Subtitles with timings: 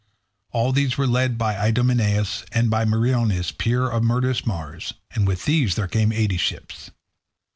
[0.51, 4.95] All these were led by Idomeneus, and by Meriones, peer of murderous Mars.
[5.11, 6.89] And with these there came eighty ships.